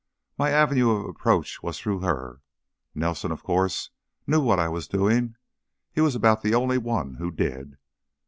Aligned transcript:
My 0.35 0.49
avenue 0.49 0.89
of 0.89 1.05
approach 1.05 1.61
was 1.61 1.77
through 1.79 1.99
her. 1.99 2.41
Nelson, 2.95 3.31
of 3.31 3.43
course, 3.43 3.91
knew 4.25 4.41
what 4.41 4.59
I 4.59 4.67
was 4.67 4.87
doing; 4.87 5.35
he 5.93 6.01
was 6.01 6.15
about 6.15 6.41
the 6.41 6.55
only 6.55 6.79
one 6.79 7.17
who 7.17 7.29
did. 7.29 7.77